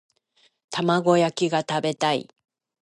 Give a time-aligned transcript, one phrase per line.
[0.71, 2.27] 玉子焼きが食べたい